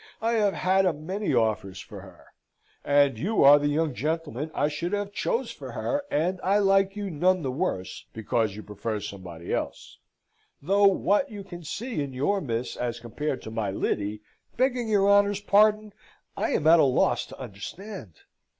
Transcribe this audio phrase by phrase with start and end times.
[0.19, 2.25] I have had a many offers for her.
[2.83, 6.95] And you are the young gentleman I should have chose for her, and I like
[6.95, 9.99] you none the worse because you prefer somebody else;
[10.59, 14.21] though what you can see in your Miss, as compared to my Lyddy,
[14.57, 15.93] begging your honour's pardon,
[16.35, 18.21] I am at a loss to understand."